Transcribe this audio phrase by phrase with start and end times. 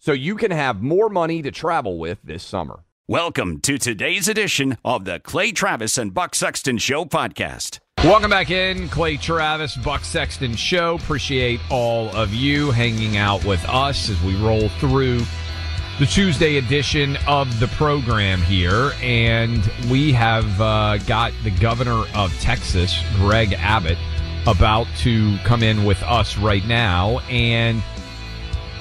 [0.00, 2.80] so you can have more money to travel with this summer.
[3.06, 7.80] Welcome to today's edition of the Clay Travis and Buck Sexton Show podcast.
[8.02, 10.94] Welcome back in, Clay Travis, Buck Sexton Show.
[10.94, 15.20] Appreciate all of you hanging out with us as we roll through
[15.98, 18.92] the Tuesday edition of the program here.
[19.02, 23.98] And we have uh, got the governor of Texas, Greg Abbott,
[24.46, 27.18] about to come in with us right now.
[27.28, 27.82] And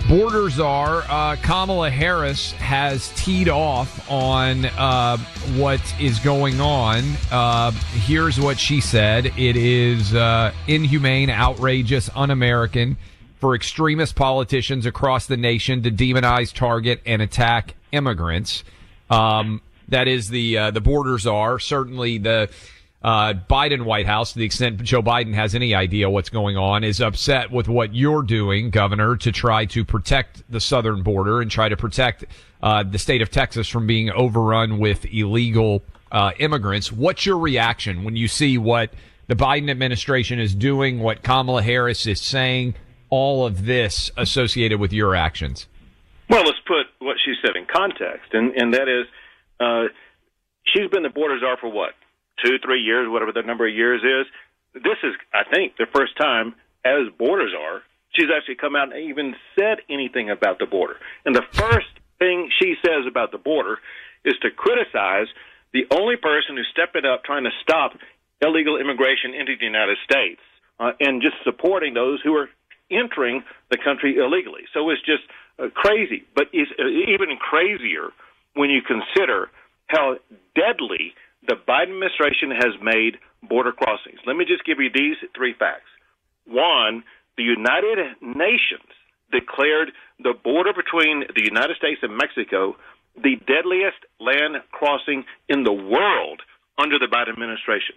[0.10, 5.18] Border czar uh, Kamala Harris has teed off on uh,
[5.56, 7.04] what is going on.
[7.32, 12.98] Uh, here's what she said It is uh, inhumane, outrageous, un American
[13.40, 18.64] for extremist politicians across the nation to demonize, target, and attack immigrants.
[19.12, 22.50] Um, that is the uh, the borders are certainly the
[23.02, 26.84] uh, Biden White House, to the extent Joe Biden has any idea what's going on,
[26.84, 31.50] is upset with what you're doing, Governor, to try to protect the southern border and
[31.50, 32.26] try to protect
[32.62, 36.92] uh, the state of Texas from being overrun with illegal uh, immigrants.
[36.92, 38.92] What's your reaction when you see what
[39.28, 42.76] the Biden administration is doing, what Kamala Harris is saying?
[43.10, 45.68] all of this associated with your actions?
[46.30, 49.06] Well, let's put what she said in context, and and that is,
[49.60, 49.86] uh,
[50.66, 51.92] she's been the border czar for what
[52.44, 54.28] two, three years, whatever the number of years is.
[54.74, 56.56] This is, I think, the first time
[56.86, 57.82] as border czar
[58.14, 60.96] she's actually come out and even said anything about the border.
[61.26, 63.78] And the first thing she says about the border
[64.26, 65.28] is to criticize
[65.74, 67.94] the only person who's stepping up trying to stop
[68.42, 70.42] illegal immigration into the United States
[70.80, 72.50] uh, and just supporting those who are
[72.90, 74.66] entering the country illegally.
[74.74, 75.24] So it's just
[75.60, 76.26] uh, crazy.
[76.36, 78.10] But it's uh, even crazier
[78.56, 79.50] when you consider
[79.88, 80.18] how
[80.56, 81.14] deadly
[81.48, 84.20] the Biden administration has made border crossings.
[84.26, 85.90] Let me just give you these three facts.
[86.46, 87.04] One,
[87.38, 88.92] the United Nations
[89.32, 92.76] declared the border between the United States and Mexico
[93.16, 96.42] the deadliest land crossing in the world
[96.78, 97.96] under the Biden administration.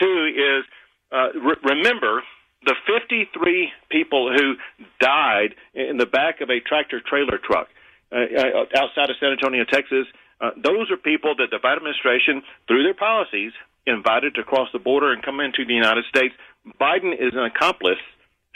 [0.00, 0.64] Two is
[1.12, 2.22] uh, re- remember
[2.64, 4.54] the 53 people who
[5.00, 7.68] died in the back of a tractor trailer truck
[8.12, 10.06] uh, uh, outside of San Antonio, Texas,
[10.40, 13.52] uh, those are people that the Biden administration, through their policies,
[13.86, 16.34] invited to cross the border and come into the United States.
[16.80, 18.02] Biden is an accomplice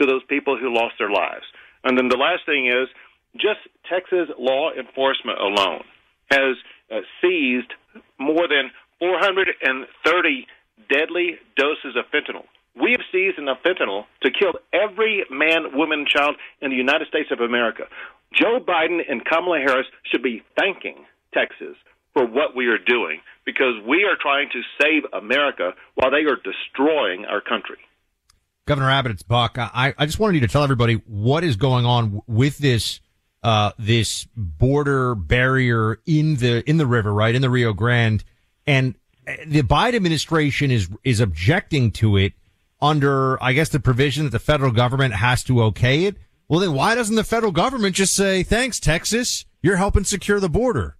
[0.00, 1.44] to those people who lost their lives.
[1.84, 2.88] And then the last thing is
[3.36, 5.84] just Texas law enforcement alone
[6.30, 6.56] has
[6.90, 7.72] uh, seized
[8.18, 10.46] more than 430
[10.88, 12.44] deadly doses of fentanyl.
[12.80, 17.30] We have seized enough fentanyl to kill every man, woman, child in the United States
[17.30, 17.84] of America.
[18.32, 21.04] Joe Biden and Kamala Harris should be thanking
[21.34, 21.76] Texas
[22.12, 26.36] for what we are doing because we are trying to save America while they are
[26.36, 27.78] destroying our country.
[28.66, 29.56] Governor Abbott, it's Buck.
[29.58, 33.00] I, I just wanted you to tell everybody what is going on with this
[33.42, 38.22] uh, this border barrier in the in the river, right in the Rio Grande,
[38.66, 38.94] and
[39.46, 42.34] the Biden administration is is objecting to it
[42.80, 46.16] under, I guess, the provision that the federal government has to okay it.
[46.48, 50.48] Well, then why doesn't the federal government just say, thanks, Texas, you're helping secure the
[50.48, 50.96] border?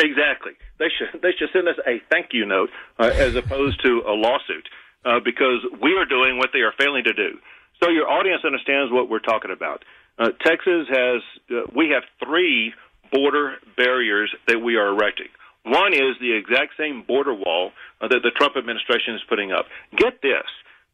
[0.00, 0.52] Exactly.
[0.78, 4.14] They should they should send us a thank you note uh, as opposed to a
[4.14, 4.68] lawsuit
[5.04, 7.38] uh, because we are doing what they are failing to do.
[7.82, 9.84] So your audience understands what we're talking about.
[10.18, 12.74] Uh, Texas has uh, we have three
[13.12, 15.28] border barriers that we are erecting.
[15.64, 19.66] One is the exact same border wall uh, that the Trump administration is putting up.
[19.96, 20.46] Get this: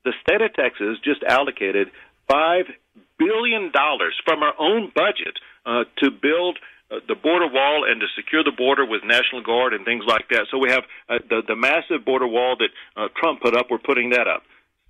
[0.04, 1.88] the state of Texas just allocated
[2.28, 2.64] five
[3.18, 5.36] billion dollars from our own budget
[5.66, 6.58] uh, to build
[6.90, 10.28] uh, the border wall and to secure the border with National Guard and things like
[10.31, 10.46] that.
[10.50, 13.66] So we have uh, the the massive border wall that uh, Trump put up.
[13.70, 14.42] We're putting that up.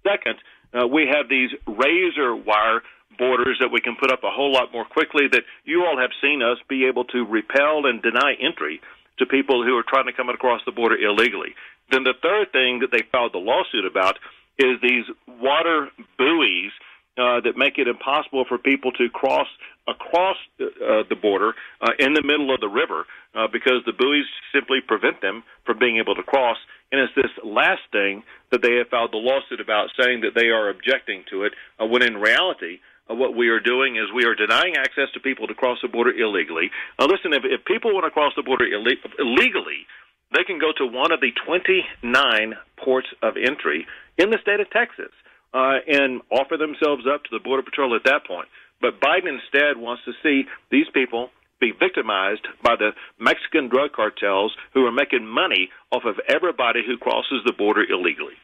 [0.03, 0.37] Second,
[0.75, 2.83] uh, we have these razor wire
[3.17, 5.29] borders that we can put up a whole lot more quickly.
[5.31, 8.81] That you all have seen us be able to repel and deny entry
[9.19, 11.55] to people who are trying to come across the border illegally.
[11.91, 14.19] Then the third thing that they filed the lawsuit about
[14.59, 15.05] is these
[15.41, 16.73] water buoys
[17.17, 19.47] uh, that make it impossible for people to cross
[19.87, 23.05] across uh, the border uh, in the middle of the river
[23.35, 26.57] uh, because the buoys simply prevent them from being able to cross.
[26.93, 30.49] And it's this last thing that they have filed the lawsuit about, saying that they
[30.49, 32.79] are objecting to it, uh, when in reality,
[33.11, 35.89] uh, what we are doing is we are denying access to people to cross the
[35.89, 36.71] border illegally.
[36.99, 38.87] Now, listen, if, if people want to cross the border Ill-
[39.19, 39.85] illegally,
[40.33, 43.87] they can go to one of the 29 ports of entry
[44.19, 45.13] in the state of Texas
[45.53, 48.49] uh, and offer themselves up to the Border Patrol at that point.
[48.85, 54.55] But Biden instead wants to see these people be victimized by the Mexican drug cartels
[54.75, 58.35] who are making money off of everybody who crosses the border illegally.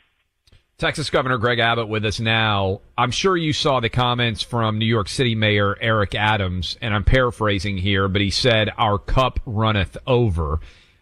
[0.78, 2.80] Texas Governor Greg Abbott with us now.
[2.96, 7.04] I'm sure you saw the comments from New York City Mayor Eric Adams, and I'm
[7.04, 10.58] paraphrasing here, but he said, Our cup runneth over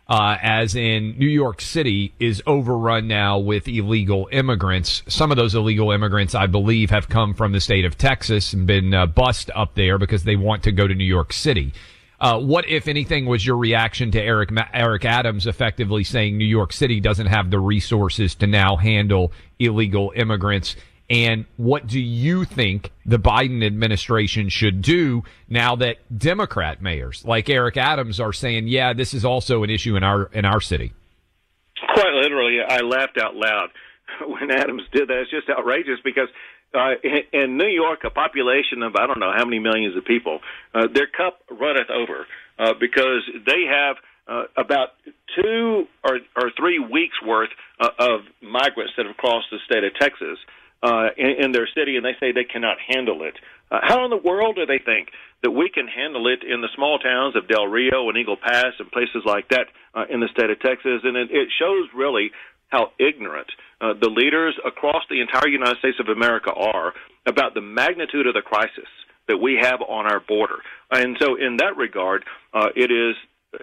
[0.09, 5.03] uh, as in New York City is overrun now with illegal immigrants.
[5.07, 8.67] Some of those illegal immigrants, I believe, have come from the state of Texas and
[8.67, 11.75] been uh, bussed up there because they want to go to New York City.
[12.21, 16.73] Uh, what, if anything, was your reaction to Eric Eric Adams effectively saying New York
[16.73, 20.75] City doesn't have the resources to now handle illegal immigrants?
[21.11, 27.49] And what do you think the Biden administration should do now that Democrat mayors like
[27.49, 30.93] Eric Adams are saying, yeah, this is also an issue in our in our city?
[31.95, 33.69] Quite literally, I laughed out loud
[34.27, 35.23] when Adams did that.
[35.23, 36.29] It's just outrageous because
[36.75, 36.95] uh,
[37.33, 40.41] in, New York, a population of I don't know how many millions of people,
[40.75, 42.27] uh, their cup runneth over
[42.59, 43.97] uh, because they have
[44.29, 44.89] uh, about
[45.35, 47.49] two or, or three weeks worth
[47.81, 50.39] uh, of migrants that have crossed the state of Texas
[50.83, 53.35] uh, in, in their city, and they say they cannot handle it.
[53.71, 55.09] Uh, how in the world do they think
[55.43, 58.73] that we can handle it in the small towns of Del Rio and Eagle Pass
[58.79, 61.03] and places like that uh, in the state of Texas?
[61.05, 62.31] And it, it shows really
[62.69, 63.49] how ignorant
[63.81, 66.93] uh, the leaders across the entire United States of America are
[67.27, 68.89] about the magnitude of the crisis
[69.27, 70.57] that we have on our border.
[70.91, 73.15] And so, in that regard, uh, it is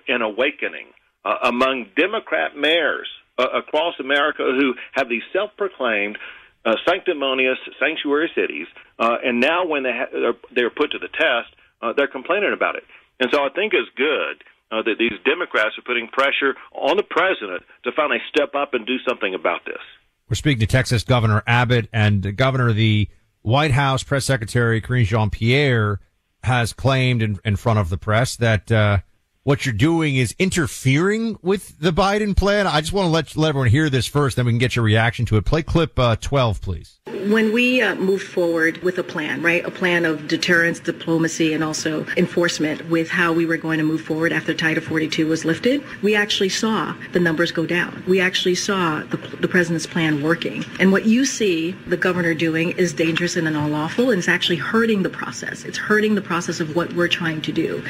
[0.07, 0.87] an awakening
[1.23, 3.07] uh, among Democrat mayors
[3.37, 6.17] uh, across America who have these self proclaimed
[6.65, 8.67] uh, sanctimonious sanctuary cities,
[8.99, 12.75] uh, and now when they ha- they're put to the test, uh, they're complaining about
[12.75, 12.83] it.
[13.19, 17.03] And so I think it's good uh, that these Democrats are putting pressure on the
[17.03, 19.81] president to finally step up and do something about this.
[20.27, 23.07] We're speaking to Texas Governor Abbott and Governor the
[23.43, 25.99] White House Press Secretary Karine Jean Pierre
[26.43, 28.99] has claimed in, in front of the press that uh,
[29.45, 32.65] what you're doing is interfering with the Biden plan?
[32.65, 34.83] I just want to let, let everyone hear this first, then we can get your
[34.83, 35.45] reaction to it.
[35.45, 36.99] Play clip uh, 12, please.
[37.27, 41.63] When we uh, moved forward with a plan, right, a plan of deterrence, diplomacy, and
[41.63, 45.83] also enforcement with how we were going to move forward after Title 42 was lifted,
[46.01, 48.03] we actually saw the numbers go down.
[48.07, 50.65] We actually saw the, the president's plan working.
[50.79, 55.03] And what you see the governor doing is dangerous and unlawful, and it's actually hurting
[55.03, 55.65] the process.
[55.65, 57.83] It's hurting the process of what we're trying to do.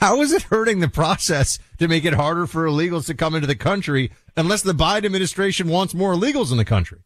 [0.00, 3.48] How is it hurting the process to make it harder for illegals to come into
[3.48, 7.00] the country unless the Biden administration wants more illegals in the country?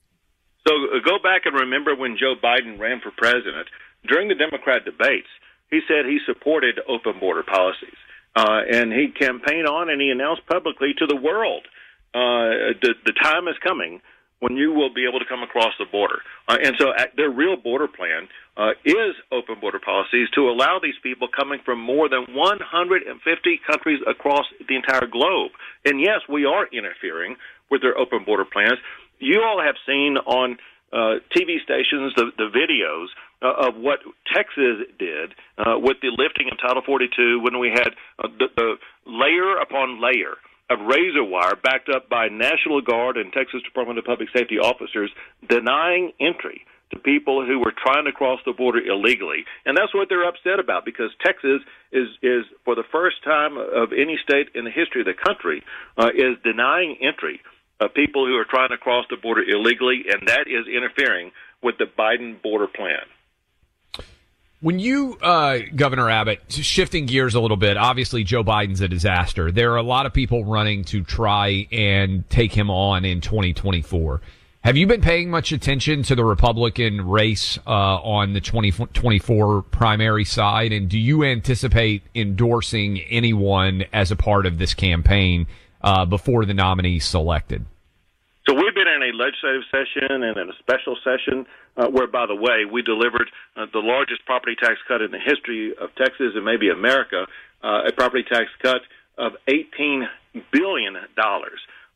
[0.68, 3.68] So uh, go back and remember when Joe Biden ran for president.
[4.06, 5.28] During the Democrat debates,
[5.70, 7.96] he said he supported open border policies.
[8.36, 11.66] Uh, and he campaigned on and he announced publicly to the world
[12.14, 14.00] uh, the, the time is coming
[14.42, 16.18] when you will be able to come across the border.
[16.48, 20.80] Uh, and so uh, their real border plan uh, is open border policies to allow
[20.82, 25.52] these people coming from more than 150 countries across the entire globe.
[25.84, 27.36] And yes, we are interfering
[27.70, 28.82] with their open border plans.
[29.20, 30.58] You all have seen on
[30.92, 34.00] uh, TV stations the, the videos uh, of what
[34.34, 38.74] Texas did uh, with the lifting of Title 42 when we had uh, the, the
[39.06, 40.34] layer upon layer
[40.70, 45.10] of razor wire backed up by National Guard and Texas Department of Public Safety officers
[45.48, 50.08] denying entry to people who were trying to cross the border illegally, and that's what
[50.08, 54.64] they're upset about because Texas is is for the first time of any state in
[54.64, 55.62] the history of the country
[55.96, 57.40] uh, is denying entry
[57.80, 61.76] of people who are trying to cross the border illegally, and that is interfering with
[61.78, 63.02] the Biden border plan.
[64.62, 69.50] When you, uh, Governor Abbott, shifting gears a little bit, obviously Joe Biden's a disaster.
[69.50, 74.20] There are a lot of people running to try and take him on in 2024.
[74.60, 80.24] Have you been paying much attention to the Republican race uh, on the 2024 primary
[80.24, 80.72] side?
[80.72, 85.48] And do you anticipate endorsing anyone as a part of this campaign
[85.80, 87.66] uh, before the nominee selected?
[88.48, 91.46] So we've been in a legislative session and in a special session
[91.76, 95.20] uh, where, by the way, we delivered uh, the largest property tax cut in the
[95.20, 97.26] history of Texas and maybe America,
[97.62, 98.82] uh, a property tax cut
[99.16, 100.08] of $18
[100.50, 100.96] billion.
[100.96, 101.38] Uh,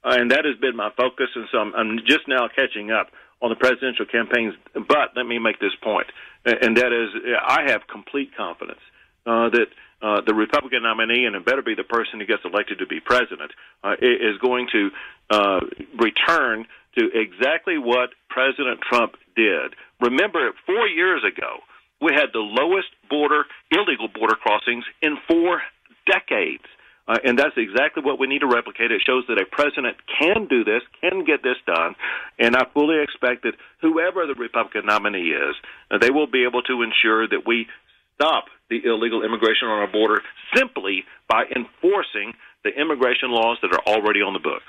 [0.04, 3.08] and that has been my focus, and so I'm, I'm just now catching up
[3.42, 4.54] on the presidential campaigns.
[4.72, 6.06] But let me make this point,
[6.44, 7.10] and that is
[7.44, 8.80] I have complete confidence
[9.26, 9.66] uh, that
[10.02, 13.00] uh, the Republican nominee, and it better be the person who gets elected to be
[13.00, 14.90] president, uh, is going to
[15.30, 15.60] uh,
[15.98, 16.66] return
[16.98, 19.74] to exactly what President Trump did.
[20.00, 21.60] Remember, four years ago,
[22.00, 25.62] we had the lowest border, illegal border crossings in four
[26.06, 26.64] decades.
[27.08, 28.90] Uh, and that's exactly what we need to replicate.
[28.90, 31.94] It shows that a president can do this, can get this done,
[32.38, 35.54] and I fully expect that whoever the Republican nominee is,
[35.90, 37.68] uh, they will be able to ensure that we
[38.16, 40.22] stop the illegal immigration on our border
[40.54, 42.32] simply by enforcing
[42.64, 44.64] the immigration laws that are already on the books.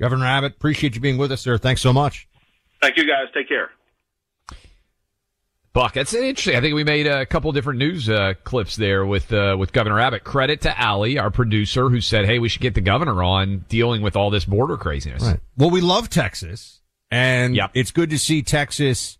[0.00, 1.58] Governor Abbott, appreciate you being with us, sir.
[1.58, 2.28] Thanks so much.
[2.80, 3.26] Thank you, guys.
[3.34, 3.70] Take care.
[5.72, 6.56] Buck, that's interesting.
[6.56, 10.00] I think we made a couple different news uh, clips there with uh, with Governor
[10.00, 10.24] Abbott.
[10.24, 14.02] Credit to Allie, our producer, who said, "Hey, we should get the governor on dealing
[14.02, 15.38] with all this border craziness." Right.
[15.56, 16.80] Well, we love Texas,
[17.12, 17.70] and yep.
[17.74, 19.18] it's good to see Texas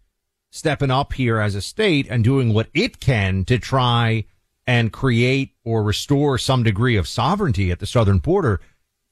[0.50, 4.25] stepping up here as a state and doing what it can to try
[4.66, 8.61] and create or restore some degree of sovereignty at the southern border.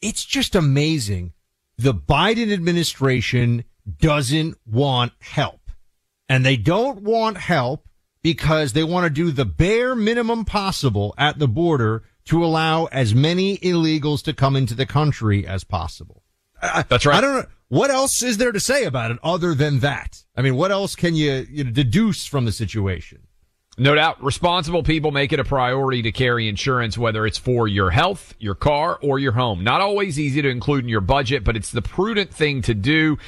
[0.03, 1.33] It's just amazing.
[1.77, 3.65] The Biden administration
[4.01, 5.71] doesn't want help.
[6.29, 7.89] And they don't want help
[8.23, 13.15] because they want to do the bare minimum possible at the border to allow as
[13.15, 16.23] many illegals to come into the country as possible.
[16.61, 17.19] That's right.
[17.19, 17.47] I don't know.
[17.69, 20.23] What else is there to say about it other than that?
[20.35, 23.27] I mean, what else can you, you know, deduce from the situation?
[23.77, 24.23] No doubt.
[24.25, 28.55] Responsible people make it a priority to carry insurance, whether it's for your health, your
[28.55, 29.63] car, or your home.
[29.63, 33.19] Not always easy to include in your budget, but it's the prudent thing to do.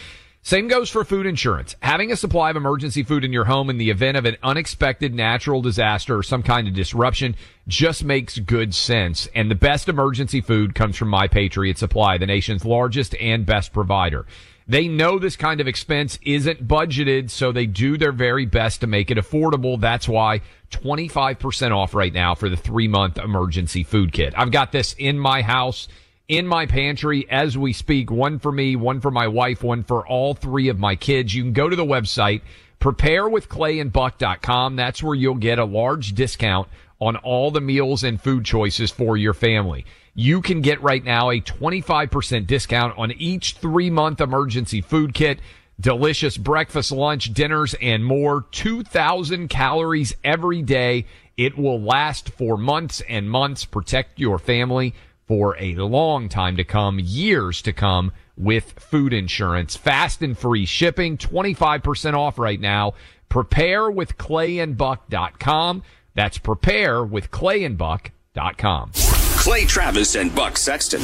[0.43, 1.77] Same goes for food insurance.
[1.83, 5.15] Having a supply of emergency food in your home in the event of an unexpected
[5.15, 7.37] natural disaster or some kind of disruption
[7.69, 9.29] just makes good sense.
[9.35, 13.75] And the best emergency food comes from My Patriot Supply, the nation's largest and best
[13.75, 14.25] provider.
[14.67, 18.87] They know this kind of expense isn't budgeted, so they do their very best to
[18.87, 19.79] make it affordable.
[19.79, 24.33] That's why 25% off right now for the three month emergency food kit.
[24.37, 25.87] I've got this in my house
[26.31, 28.09] in my pantry as we speak.
[28.09, 31.35] One for me, one for my wife, one for all three of my kids.
[31.35, 32.43] You can go to the website,
[32.81, 34.77] preparewithclayandbuck.com.
[34.77, 36.69] That's where you'll get a large discount
[37.01, 39.85] on all the meals and food choices for your family.
[40.15, 45.41] You can get right now a 25% discount on each three month emergency food kit.
[45.81, 48.45] Delicious breakfast, lunch, dinners, and more.
[48.53, 51.07] 2,000 calories every day.
[51.37, 53.65] It will last for months and months.
[53.65, 54.95] Protect your family
[55.31, 59.77] for a long time to come, years to come with food insurance.
[59.77, 62.95] Fast and free shipping, 25% off right now.
[63.29, 65.85] Prepare with clayandbuck.com.
[66.17, 68.91] That's prepare with clayandbuck.com.
[69.37, 71.01] Clay Travis and Buck Sexton,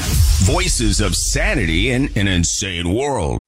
[0.53, 3.39] voices of sanity in an insane world.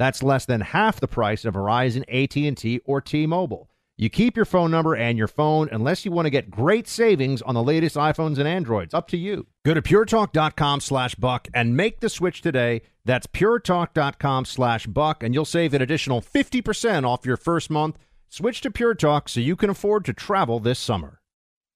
[0.00, 3.68] That's less than half the price of Verizon, AT&T, or T-Mobile.
[3.98, 7.42] You keep your phone number and your phone unless you want to get great savings
[7.42, 8.94] on the latest iPhones and Androids.
[8.94, 9.46] Up to you.
[9.62, 12.80] Go to puretalk.com slash buck and make the switch today.
[13.04, 17.98] That's puretalk.com slash buck, and you'll save an additional 50% off your first month.
[18.30, 21.19] Switch to Pure Talk so you can afford to travel this summer.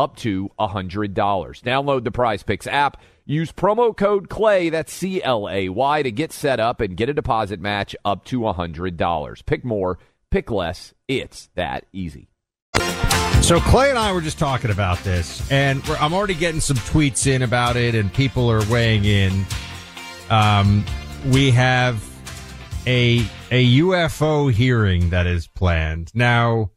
[0.00, 1.14] up to $100.
[1.14, 3.00] Download the Prize Picks app.
[3.26, 7.08] Use promo code CLAY, that's C L A Y, to get set up and get
[7.08, 9.46] a deposit match up to $100.
[9.46, 9.98] Pick more,
[10.32, 10.94] pick less.
[11.06, 12.28] It's that easy.
[13.42, 17.26] So Clay and I were just talking about this, and I'm already getting some tweets
[17.26, 19.46] in about it, and people are weighing in.
[20.28, 20.84] Um,
[21.26, 22.04] we have
[22.86, 26.70] a a UFO hearing that is planned now.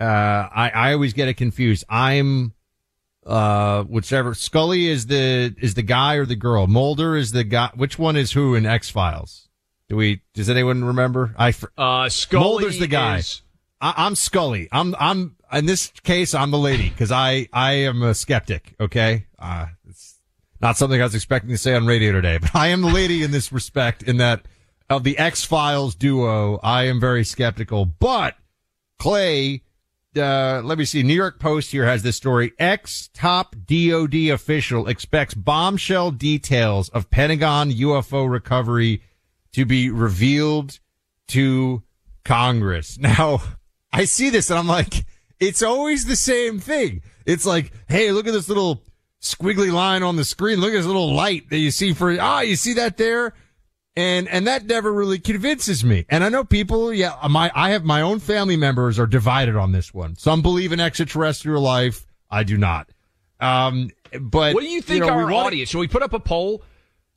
[0.00, 1.84] Uh, I, I always get it confused.
[1.88, 2.54] I'm,
[3.26, 6.66] uh, whichever Scully is the, is the guy or the girl.
[6.66, 7.70] Mulder is the guy.
[7.74, 9.48] Which one is who in X Files?
[9.88, 11.34] Do we, does anyone remember?
[11.36, 13.18] I, uh, Scully Mulder's the guy.
[13.18, 13.42] Is...
[13.80, 14.68] I, am Scully.
[14.72, 18.74] I'm, I'm, in this case, I'm the lady because I, I am a skeptic.
[18.80, 19.26] Okay.
[19.38, 20.20] Uh, it's
[20.60, 23.22] not something I was expecting to say on radio today, but I am the lady
[23.22, 24.42] in this respect in that
[24.88, 26.58] of the X Files duo.
[26.62, 28.36] I am very skeptical, but
[28.98, 29.62] Clay,
[30.16, 31.02] uh, let me see.
[31.02, 32.52] New York Post here has this story.
[32.58, 39.02] Ex top DOD official expects bombshell details of Pentagon UFO recovery
[39.52, 40.78] to be revealed
[41.28, 41.82] to
[42.24, 42.98] Congress.
[43.00, 43.42] Now,
[43.92, 45.04] I see this and I'm like,
[45.40, 47.02] it's always the same thing.
[47.26, 48.82] It's like, hey, look at this little
[49.20, 50.60] squiggly line on the screen.
[50.60, 53.34] Look at this little light that you see for, ah, you see that there?
[53.96, 56.06] And and that never really convinces me.
[56.08, 59.72] And I know people, yeah, my I have my own family members are divided on
[59.72, 60.16] this one.
[60.16, 62.06] Some believe in extraterrestrial life.
[62.30, 62.88] I do not.
[63.40, 65.70] Um, but what do you think you know, our audience?
[65.70, 66.62] Should we put up a poll?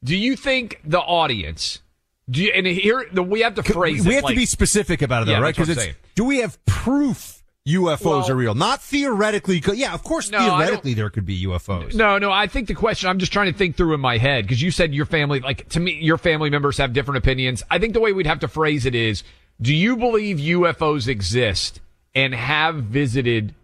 [0.03, 1.81] Do you think the audience?
[2.29, 4.05] Do you, and here the, we have to phrase.
[4.05, 5.55] We have like, to be specific about it, though, yeah, right?
[5.55, 8.55] Because it's do we have proof UFOs well, are real.
[8.55, 9.63] Not theoretically.
[9.73, 11.93] Yeah, of course, no, theoretically there could be UFOs.
[11.93, 12.29] No, no.
[12.29, 14.69] I think the question, I'm just trying to think through in my head because you
[14.69, 17.63] said your family, like to me, your family members have different opinions.
[17.71, 19.23] I think the way we'd have to phrase it is,
[19.61, 21.79] do you believe UFOs exist
[22.13, 23.55] and have visited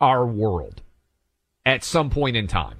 [0.00, 0.82] our world
[1.64, 2.77] at some point in time?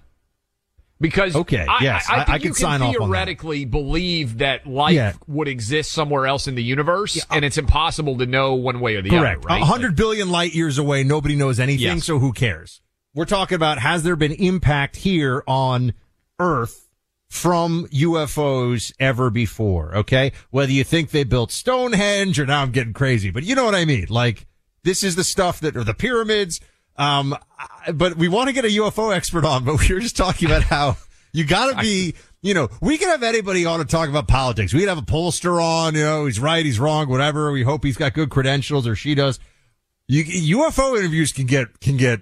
[1.00, 5.12] Because okay, I, yes, I, I, I, can, can sign theoretically believe that life yeah.
[5.28, 8.80] would exist somewhere else in the universe, yeah, uh, and it's impossible to know one
[8.80, 9.44] way or the correct.
[9.44, 9.48] other.
[9.48, 9.62] Right?
[9.62, 12.04] hundred billion light years away, nobody knows anything, yes.
[12.04, 12.80] so who cares?
[13.14, 15.94] We're talking about has there been impact here on
[16.40, 16.88] Earth
[17.28, 19.96] from UFOs ever before?
[19.98, 23.64] Okay, whether you think they built Stonehenge or now I'm getting crazy, but you know
[23.64, 24.06] what I mean.
[24.08, 24.46] Like
[24.82, 26.60] this is the stuff that or the pyramids
[26.98, 27.36] um,
[27.94, 30.64] but we want to get a UFO expert on, but we were just talking about
[30.64, 30.96] how
[31.32, 34.74] you got to be, you know, we can have anybody on to talk about politics.
[34.74, 37.52] We can have a pollster on, you know, he's right, he's wrong, whatever.
[37.52, 39.38] We hope he's got good credentials or she does.
[40.08, 40.24] You,
[40.58, 42.20] UFO interviews can get, can get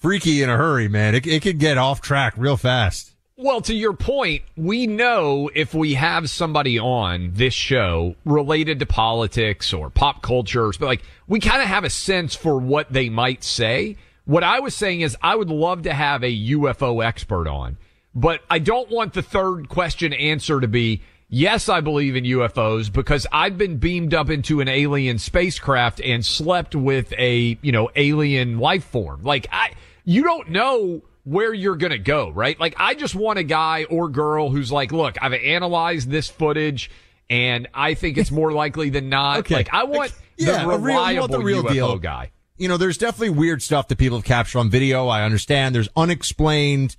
[0.00, 1.14] freaky in a hurry, man.
[1.14, 3.12] It, it can get off track real fast.
[3.38, 8.86] Well, to your point, we know if we have somebody on this show related to
[8.86, 13.10] politics or pop culture, but like we kind of have a sense for what they
[13.10, 17.48] might say What I was saying is I would love to have a UFO expert
[17.48, 17.78] on,
[18.14, 22.92] but I don't want the third question answer to be, yes, I believe in UFOs
[22.92, 27.88] because I've been beamed up into an alien spacecraft and slept with a, you know,
[27.96, 29.22] alien life form.
[29.22, 29.72] Like I,
[30.04, 32.58] you don't know where you're going to go, right?
[32.58, 36.90] Like I just want a guy or girl who's like, look, I've analyzed this footage
[37.30, 39.40] and I think it's more likely than not.
[39.40, 39.54] Okay.
[39.54, 41.98] Like I want Yeah, the a real- want reliable the real UFO deal.
[41.98, 42.30] guy.
[42.58, 45.08] You know, there's definitely weird stuff that people have captured on video.
[45.08, 45.74] I understand.
[45.74, 46.96] There's unexplained,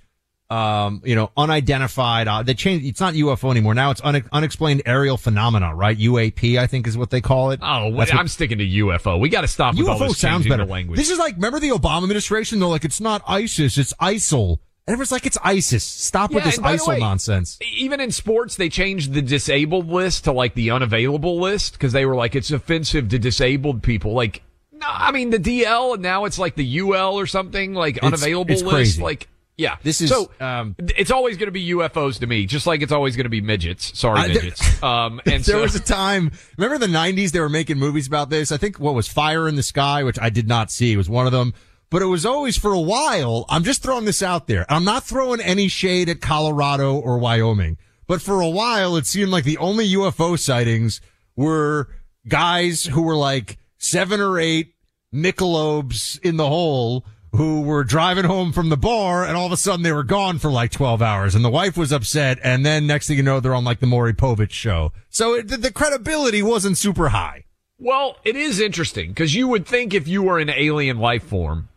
[0.50, 2.26] um, you know, unidentified.
[2.28, 2.86] Uh, they changed.
[2.86, 3.74] It's not UFO anymore.
[3.74, 5.96] Now it's une- unexplained aerial phenomena, right?
[5.98, 7.60] UAP, I think, is what they call it.
[7.62, 9.18] Oh, That's what- I'm sticking to UFO.
[9.20, 10.64] We got to stop with all UFO this sounds better.
[10.64, 10.98] language.
[10.98, 12.60] This is like, remember the Obama administration?
[12.60, 14.58] They're like, it's not ISIS, it's ISIL.
[14.86, 15.84] And everyone's like, it's ISIS.
[15.84, 17.58] Stop with this and by the ISIL way, nonsense.
[17.76, 22.06] even in sports, they changed the disabled list to like the unavailable list because they
[22.06, 24.14] were like, it's offensive to disabled people.
[24.14, 24.40] Like,
[24.78, 28.52] no, I mean, the DL and now it's like the UL or something, like unavailable
[28.52, 28.74] it's list.
[28.74, 29.02] crazy.
[29.02, 29.76] Like, yeah.
[29.82, 32.92] This is, so, um, it's always going to be UFOs to me, just like it's
[32.92, 33.98] always going to be midgets.
[33.98, 34.82] Sorry, I- midgets.
[34.82, 38.06] Um, and so there so, was a time, remember the 90s, they were making movies
[38.06, 38.52] about this?
[38.52, 41.26] I think what was Fire in the Sky, which I did not see, was one
[41.26, 41.52] of them.
[41.90, 43.44] But it was always for a while.
[43.48, 44.66] I'm just throwing this out there.
[44.68, 47.78] I'm not throwing any shade at Colorado or Wyoming.
[48.06, 51.00] But for a while, it seemed like the only UFO sightings
[51.34, 51.88] were
[52.28, 54.74] guys who were like seven or eight
[55.14, 59.56] Michelobs in the hole who were driving home from the bar and all of a
[59.56, 62.38] sudden they were gone for like 12 hours and the wife was upset.
[62.42, 64.92] And then next thing you know, they're on like the Maury Povich show.
[65.10, 67.44] So it, the, the credibility wasn't super high.
[67.78, 71.68] well, it is interesting because you would think if you were an alien life form,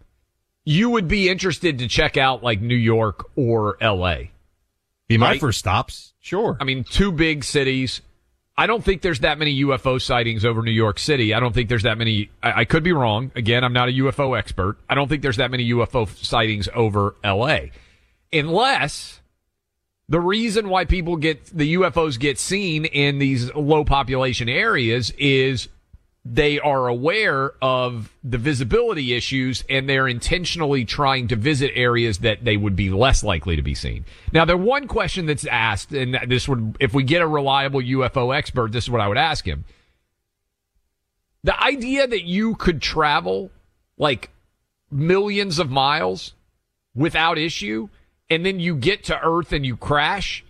[0.64, 4.16] you would be interested to check out like New York or LA.
[5.08, 5.40] Be my Right.
[5.42, 6.14] first stops.
[6.22, 6.56] Sure.
[6.62, 8.02] I mean, two big cities.
[8.58, 11.34] I don't think there's that many UFO sightings over New York City.
[11.34, 12.30] I don't think there's that many.
[12.44, 13.32] I, I could be wrong.
[13.36, 14.78] Again, I'm not a UFO expert.
[14.90, 17.58] I don't think there's that many UFO sightings over LA.
[18.34, 19.22] Unless
[20.10, 25.70] the reason why people get the UFOs get seen in these low population areas is
[26.24, 32.46] they are aware of the visibility issues and they're intentionally trying to visit areas that
[32.46, 34.06] they would be less likely to be seen.
[34.32, 38.36] Now, the one question that's asked, and this would, if we get a reliable UFO
[38.36, 39.66] expert, this is what I would ask him.
[41.44, 43.50] The idea that you could travel
[43.98, 44.30] like
[44.92, 46.34] millions of miles
[46.94, 47.90] without issue
[48.30, 50.46] and then you get to Earth and you crash.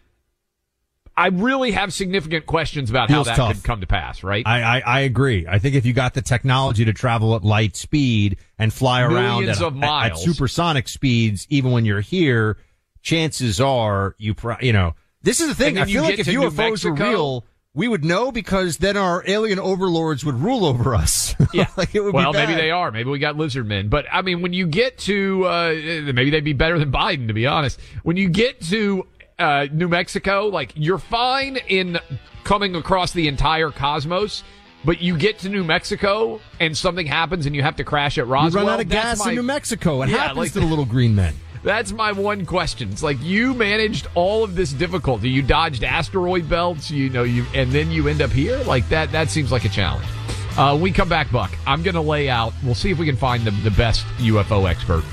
[1.16, 3.56] I really have significant questions about how that tough.
[3.56, 4.46] could come to pass, right?
[4.48, 5.46] I, I, I agree.
[5.48, 9.50] I think if you got the technology to travel at light speed and fly around
[9.50, 12.58] at, of at- at supersonic speeds, even when you're here,
[13.02, 15.78] chances are you, pro- you know, this is the thing.
[15.78, 18.98] I you feel like if New UFOs were Mexico- real, we would know because then
[18.98, 21.36] our alien overlords would rule over us.
[21.54, 21.68] Yeah.
[21.76, 22.92] like it would well, be maybe they are.
[22.92, 23.90] Maybe we got lizard men.
[23.90, 25.70] But I mean, when you get to, uh,
[26.14, 27.78] maybe they'd be better than Biden, to be honest.
[28.04, 29.06] When you get to,
[29.42, 32.00] uh, New Mexico, like you're fine in
[32.44, 34.44] coming across the entire cosmos.
[34.84, 38.26] But you get to New Mexico and something happens and you have to crash at
[38.28, 38.64] Roswell.
[38.64, 40.02] You run out of gas my- in New Mexico.
[40.02, 41.36] It Yeah, happens like- to the little green men.
[41.64, 42.90] That's my one question.
[42.92, 45.30] It's like you managed all of this difficulty.
[45.30, 48.58] You dodged asteroid belts, you know, you and then you end up here.
[48.64, 50.08] Like that that seems like a challenge.
[50.58, 51.52] Uh, we come back, Buck.
[51.68, 52.54] I'm going to lay out.
[52.64, 55.04] We'll see if we can find the, the best UFO expert.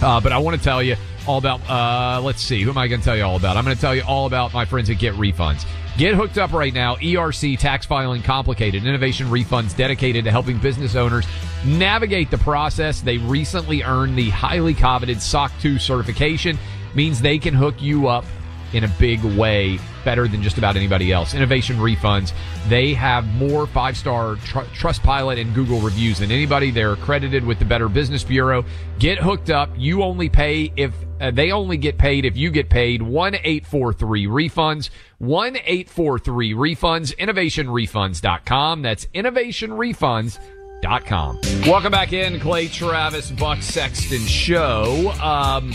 [0.00, 0.94] Uh, but I want to tell you
[1.26, 1.60] all about.
[1.68, 2.62] Uh, let's see.
[2.62, 3.56] Who am I going to tell you all about?
[3.56, 5.66] I'm going to tell you all about my friends at Get Refunds.
[5.98, 6.96] Get hooked up right now.
[6.96, 8.86] ERC tax filing complicated.
[8.86, 11.26] Innovation refunds dedicated to helping business owners
[11.66, 13.02] navigate the process.
[13.02, 16.58] They recently earned the highly coveted SOC 2 certification.
[16.94, 18.24] Means they can hook you up
[18.72, 21.34] in a big way, better than just about anybody else.
[21.34, 22.32] Innovation refunds.
[22.68, 26.70] They have more five star tr- Trustpilot and Google reviews than anybody.
[26.70, 28.64] They're accredited with the Better Business Bureau.
[28.98, 29.70] Get hooked up.
[29.76, 33.00] You only pay if uh, they only get paid if you get paid.
[33.00, 34.90] One eight four three refunds.
[35.18, 37.16] One eight four three refunds.
[37.16, 38.82] Innovationrefunds.com.
[38.82, 41.40] That's innovationrefunds.com.
[41.64, 45.12] Welcome back in, Clay Travis, Buck Sexton Show.
[45.22, 45.72] Um,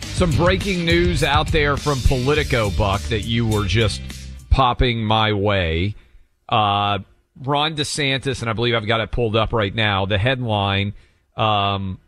[0.00, 4.00] some breaking news out there from Politico, Buck, that you were just
[4.48, 5.94] popping my way.
[6.48, 7.00] Uh,
[7.42, 10.06] Ron DeSantis, and I believe I've got it pulled up right now.
[10.06, 10.94] The headline
[11.36, 11.98] um,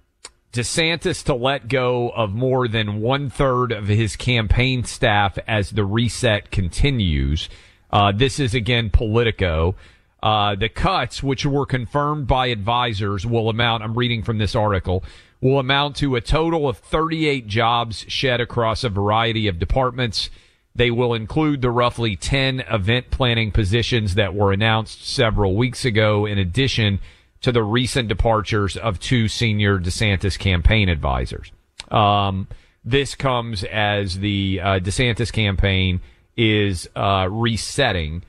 [0.56, 5.84] DeSantis to let go of more than one third of his campaign staff as the
[5.84, 7.48] reset continues.
[7.90, 9.74] Uh, this is again Politico.
[10.22, 15.04] Uh, the cuts, which were confirmed by advisors, will amount, I'm reading from this article,
[15.40, 20.30] will amount to a total of 38 jobs shed across a variety of departments.
[20.74, 26.26] They will include the roughly 10 event planning positions that were announced several weeks ago.
[26.26, 26.98] In addition,
[27.42, 31.52] to the recent departures of two senior DeSantis campaign advisors.
[31.90, 32.48] Um,
[32.84, 36.00] this comes as the uh, DeSantis campaign
[36.36, 38.22] is uh, resetting.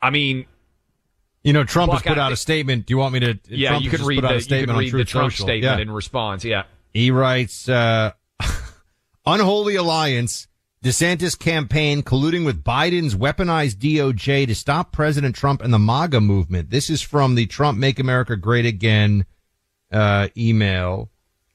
[0.00, 0.46] I mean,
[1.42, 2.86] You know, Trump Buck, has put out a statement.
[2.86, 3.38] Do you want me to?
[3.48, 5.46] yeah, Trump you can read the a you can statement read the Truth Social.
[5.46, 5.82] statement Yeah.
[5.82, 6.44] in response.
[6.44, 6.64] Yeah.
[6.92, 8.12] He writes, uh,
[9.26, 10.46] unholy alliance.
[10.82, 16.70] DeSantis campaign colluding with Biden's weaponized DOJ to stop President Trump and the MAGA movement.
[16.70, 19.24] This is from the Trump Make America Great Again,
[19.92, 21.08] uh, email.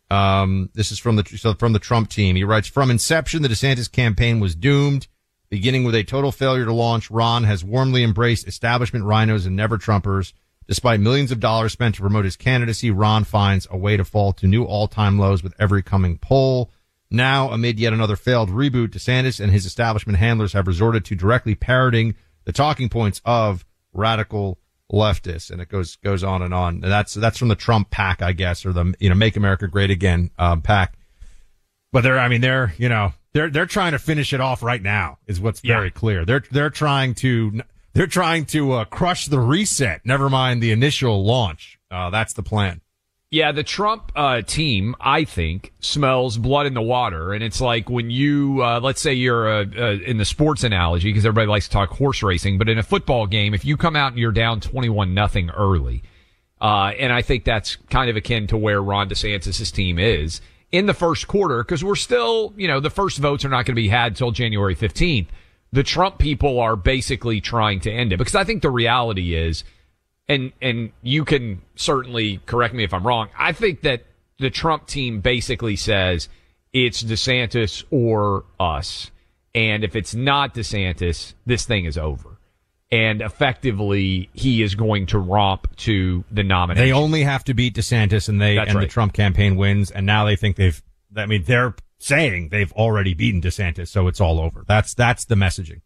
[0.10, 2.38] Um, this is from the, so from the Trump team.
[2.38, 5.08] He writes, from inception, the DeSantis campaign was doomed.
[5.50, 9.78] Beginning with a total failure to launch, Ron has warmly embraced establishment RINOs and never
[9.78, 10.32] Trumpers.
[10.70, 14.32] Despite millions of dollars spent to promote his candidacy, Ron finds a way to fall
[14.34, 16.72] to new all-time lows with every coming poll.
[17.10, 21.56] Now, amid yet another failed reboot, DeSantis and his establishment handlers have resorted to directly
[21.56, 22.16] parroting
[22.46, 24.60] the talking points of radical
[24.92, 26.76] leftists, and it goes goes on and on.
[26.76, 29.68] And that's that's from the Trump PAC, I guess, or the you know Make America
[29.68, 30.98] Great Again um, PAC.
[31.94, 34.82] But they're, I mean, they're you know they're they're trying to finish it off right
[34.82, 35.76] now, is what's Yeah.
[35.76, 36.26] very clear.
[36.26, 37.62] They're they're trying to
[37.94, 40.02] they're trying to uh, crush the reset.
[40.06, 41.80] Never mind the initial launch.
[41.90, 42.82] Uh, that's the plan.
[43.30, 47.90] Yeah, the Trump uh, team, I think, smells blood in the water, and it's like
[47.90, 51.66] when you, uh, let's say you're uh, uh, in the sports analogy, because everybody likes
[51.66, 54.32] to talk horse racing, but in a football game, if you come out and you're
[54.32, 56.04] down twenty-one nothing early,
[56.62, 60.40] uh, and I think that's kind of akin to where Ron DeSantis' team is
[60.72, 63.76] in the first quarter, because we're still, you know, the first votes are not going
[63.76, 65.28] to be had till January fifteenth.
[65.74, 69.66] The Trump people are basically trying to end it, because I think the reality is
[70.30, 73.30] and and you can certainly correct me if I'm wrong.
[73.38, 74.06] I think that
[74.40, 76.30] the Trump team basically says
[76.74, 79.12] it's DeSantis or us,
[79.56, 82.38] and if it's not DeSantis, this thing is over.
[82.90, 86.88] And effectively, he is going to romp to the nomination.
[86.88, 88.88] They only have to beat DeSantis, and they That's and the.
[88.88, 89.92] Trump campaign wins.
[89.92, 90.82] And now they think they've.
[91.16, 94.64] I mean, they're saying they've already beaten DeSantis, so it's all over.
[94.66, 95.82] That's that's the messaging.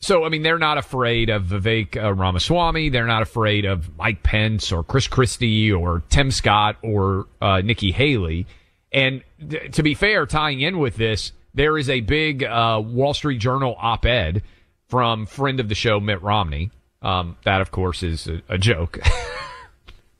[0.00, 2.90] So, I mean, they're not afraid of Vivek uh, Ramaswamy.
[2.90, 7.92] They're not afraid of Mike Pence or Chris Christie or Tim Scott or uh, Nikki
[7.92, 8.46] Haley.
[8.92, 13.14] And th- to be fair, tying in with this, there is a big uh, Wall
[13.14, 14.42] Street Journal op-ed
[14.88, 16.70] from friend of the show Mitt Romney.
[17.02, 18.98] Um, that, of course, is a, a joke.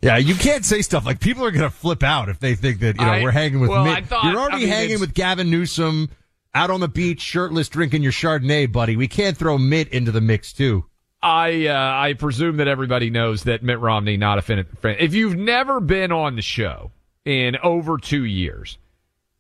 [0.03, 2.81] Yeah, you can't say stuff like people are going to flip out if they think
[2.81, 3.97] that you know I- we're hanging with well, Mitt.
[3.97, 6.11] I thought- You're I already mean, hanging with Gavin Newsom
[6.57, 8.97] out on the beach, shirtless, drinking your Chardonnay, buddy.
[8.97, 10.87] We can't throw Mitt into the mix too.
[11.23, 14.65] I uh, I presume that everybody knows that Mitt Romney not a fan.
[14.83, 16.93] If you've never been on the show
[17.25, 18.79] in over two years,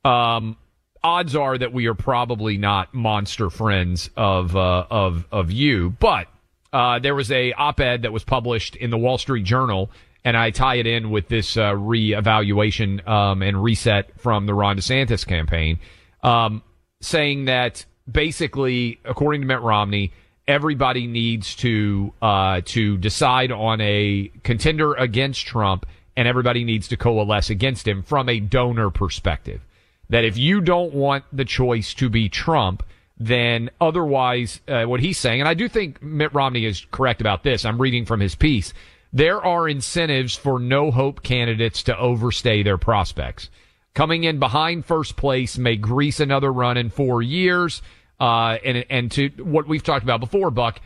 [0.04, 0.56] um,
[1.02, 5.90] odds are that we are probably not monster friends of uh, of of you.
[5.98, 6.28] But
[6.72, 9.90] uh, there was a op-ed that was published in the Wall Street Journal,
[10.24, 14.76] and I tie it in with this uh, reevaluation um, and reset from the Ron
[14.76, 15.78] DeSantis campaign,
[16.22, 16.62] um,
[17.00, 20.12] saying that basically, according to Mitt Romney,
[20.46, 26.96] everybody needs to uh, to decide on a contender against Trump, and everybody needs to
[26.96, 29.60] coalesce against him from a donor perspective.
[30.08, 32.84] That if you don't want the choice to be Trump,
[33.18, 37.42] then otherwise, uh, what he's saying, and I do think Mitt Romney is correct about
[37.42, 37.64] this.
[37.64, 38.72] I'm reading from his piece.
[39.12, 43.50] There are incentives for no hope candidates to overstay their prospects.
[43.96, 47.80] Coming in behind first place may grease another run in four years.
[48.20, 50.80] Uh, and, and to what we've talked about before, Buck,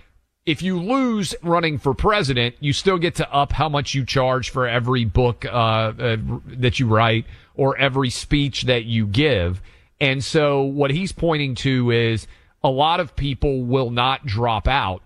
[0.46, 4.50] if you lose running for president, you still get to up how much you charge
[4.50, 9.60] for every book, uh, uh, that you write or every speech that you give.
[10.00, 12.28] And so what he's pointing to is
[12.62, 15.02] a lot of people will not drop out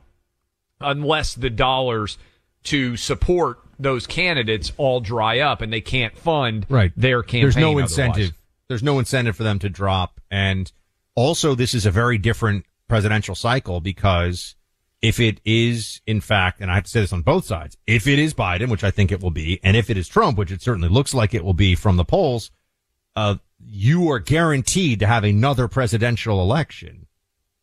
[0.79, 2.19] unless the dollars
[2.65, 6.93] to support those candidates all dry up and they can't fund Right.
[6.97, 7.43] their campaign.
[7.43, 7.91] There's no otherwise.
[7.91, 8.33] incentive.
[8.69, 10.21] There's no incentive for them to drop.
[10.31, 10.71] And
[11.15, 14.55] also, this is a very different presidential cycle because
[15.03, 18.07] if it is, in fact, and I have to say this on both sides, if
[18.07, 20.51] it is Biden, which I think it will be, and if it is Trump, which
[20.51, 22.51] it certainly looks like it will be from the polls,
[23.15, 27.04] uh, you are guaranteed to have another presidential election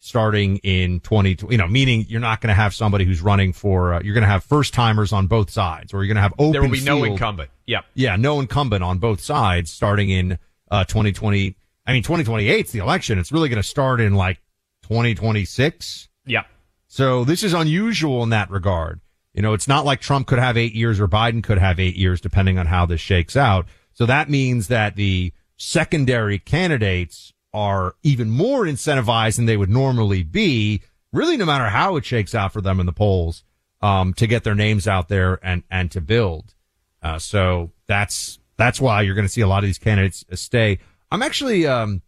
[0.03, 3.93] starting in 20, you know, meaning you're not going to have somebody who's running for,
[3.93, 6.33] uh, you're going to have first timers on both sides, or you're going to have
[6.33, 7.51] open There will be no incumbent.
[7.67, 7.85] Yep.
[7.93, 10.39] yeah, no incumbent on both sides starting in
[10.71, 11.55] uh, 2020.
[11.85, 13.19] I mean, 2028 is the election.
[13.19, 14.41] It's really going to start in like
[14.83, 16.09] 2026.
[16.25, 16.47] Yep.
[16.87, 19.01] So this is unusual in that regard.
[19.33, 21.95] You know, it's not like Trump could have eight years or Biden could have eight
[21.95, 23.67] years, depending on how this shakes out.
[23.93, 30.23] So that means that the secondary candidates are even more incentivized than they would normally
[30.23, 33.43] be, really, no matter how it shakes out for them in the polls.
[33.81, 36.53] um, to get their names out there and, and to build.
[37.01, 40.77] Uh, so that's, that's why you're going to see a lot of these candidates stay.
[41.11, 42.01] I'm actually, um,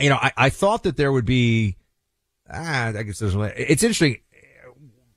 [0.00, 1.76] you know, I, I thought that there would be,
[2.52, 4.18] ah, I guess there's, it's interesting.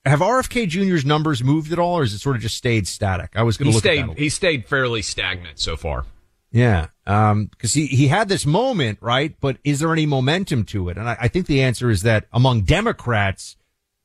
[0.06, 3.32] Have RFK Jr.'s numbers moved at all, or has it sort of just stayed static?
[3.36, 6.06] I was going to look stayed he stayed fairly stagnant so far.
[6.54, 6.88] Yeah.
[7.08, 9.36] Um, cause he, he had this moment, right?
[9.42, 10.98] But is there any momentum to it?
[10.98, 13.58] And I, I think the answer is that among Democrats,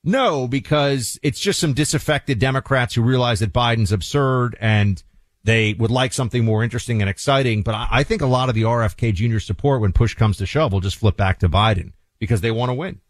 [0.02, 5.00] no, because it's just some disaffected Democrats who realize that Biden's absurd and
[5.44, 7.62] they would like something more interesting and exciting.
[7.62, 9.38] But I, I think a lot of the RFK Jr.
[9.38, 12.70] support when push comes to shove will just flip back to Biden because they want
[12.70, 13.00] to win.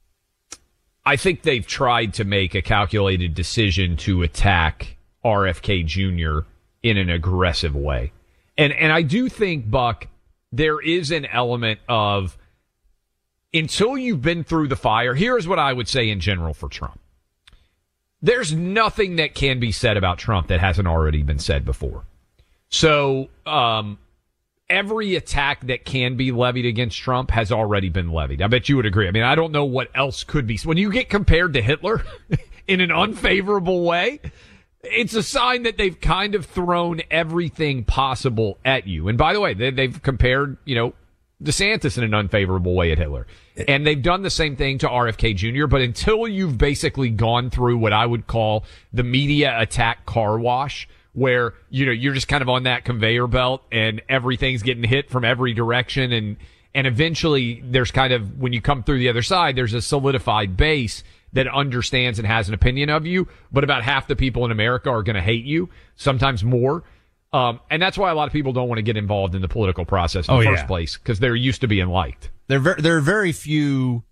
[1.07, 6.47] I think they've tried to make a calculated decision to attack RFK Jr.
[6.83, 8.13] in an aggressive way.
[8.59, 10.09] And and I do think Buck
[10.53, 12.37] there is an element of
[13.55, 15.15] until you've been through the fire.
[15.15, 17.01] Here's what I would say in general for Trump.
[18.21, 22.05] There's nothing that can be said about Trump that hasn't already been said before.
[22.69, 23.99] So, um,
[24.69, 28.43] every attack that can be levied against Trump has already been levied.
[28.43, 29.09] I bet you would agree.
[29.09, 30.59] I mean, I don't know what else could be.
[30.59, 32.03] When you get compared to Hitler
[32.69, 34.21] in an unfavorable way,
[34.83, 39.09] it's a sign that they've kind of thrown everything possible at you.
[39.09, 40.95] And by the way, they, they've compared, you know,
[41.43, 43.27] DeSantis in an unfavorable way at Hitler.
[43.69, 47.79] And they've done the same thing to RFK Jr., but until you've basically gone through
[47.79, 52.43] what I would call the media attack car wash, where, you know, you're just kind
[52.43, 56.37] of on that conveyor belt and everything's getting hit from every direction and,
[56.75, 60.57] and eventually there's kind of, when you come through the other side, there's a solidified
[60.57, 64.51] base that understands and has an opinion of you, but about half the people in
[64.51, 66.85] America are going to hate you, sometimes more.
[67.33, 69.49] Um, and that's why a lot of people don't want to get involved in the
[69.49, 70.67] political process in Oh, the first yeah.
[70.67, 72.31] place because they're used to being liked.
[72.47, 74.05] There, ver- there are very few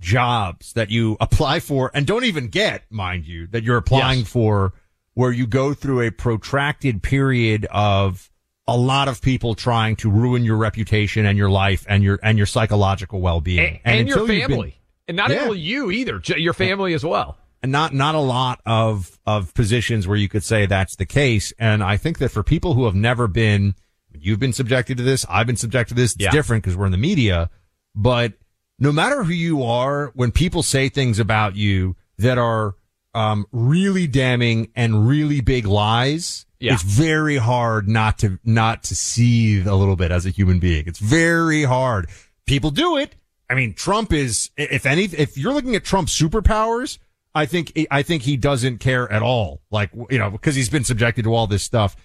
[0.00, 4.28] jobs that you apply for and don't even get, mind you, that you're applying Yes.
[4.28, 4.74] for
[5.14, 8.30] where you go through a protracted period of
[8.66, 12.36] a lot of people trying to ruin your reputation and your life and your, and
[12.38, 13.80] your psychological well-being.
[13.84, 14.74] And, and your until you've been- family.
[15.08, 15.44] And not Yeah.
[15.46, 17.36] only you either, your family as well.
[17.62, 21.52] and not not a lot of of positions where you could say that's the case.
[21.58, 23.74] And I think that for people who have never been,
[24.16, 26.12] you've been subjected to this, I've been subjected to this.
[26.14, 26.30] It's Yeah.
[26.30, 27.50] different because we're in the media,
[27.96, 28.34] but
[28.78, 32.74] no matter who you are, when people say things about you that are
[33.14, 36.74] um, really damning and really big lies, Yeah.
[36.74, 40.84] it's very hard not to not to seethe a little bit as a human being.
[40.86, 42.08] It's very hard.
[42.46, 43.16] People do it.
[43.50, 46.98] I mean, Trump is, if any, if you're looking at Trump's superpowers,
[47.34, 49.62] I think, I think he doesn't care at all.
[49.70, 51.96] Like, you know, because he's been subjected to all this stuff.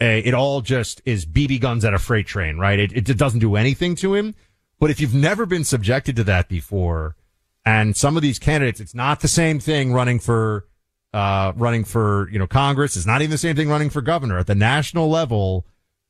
[0.00, 2.78] Uh, it all just is BB guns at a freight train, right?
[2.78, 4.34] It, it doesn't do anything to him.
[4.80, 7.14] But if you've never been subjected to that before,
[7.64, 10.66] and some of these candidates, it's not the same thing running for,
[11.14, 12.96] uh, running for, you know, Congress.
[12.96, 15.66] It's not even the same thing running for governor at the national level.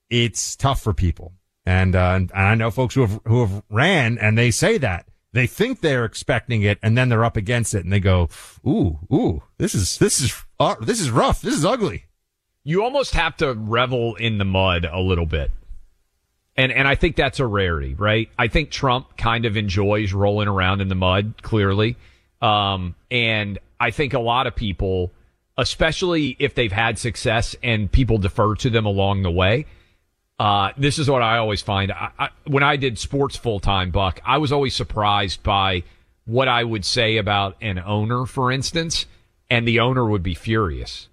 [0.08, 1.34] It's tough for people.
[1.64, 5.06] And, uh, and I know folks who have, who have ran and they say that
[5.32, 8.28] they think they're expecting it and then they're up against it and they go,
[8.66, 11.40] Ooh, ooh, this is, this is, uh, this is rough.
[11.40, 12.04] This is ugly.
[12.64, 15.50] You almost have to revel in the mud a little bit.
[16.54, 18.28] And and I think that's a rarity, right?
[18.38, 21.96] I think Trump kind of enjoys rolling around in the mud, clearly.
[22.42, 25.12] Um, and I think a lot of people,
[25.56, 29.64] especially if they've had success and people defer to them along the way,
[30.38, 31.92] uh, this is what I always find.
[31.92, 35.84] I, I, when I did sports full time, Buck, I was always surprised by
[36.24, 39.06] what I would say about an owner, for instance,
[39.50, 41.08] and the owner would be furious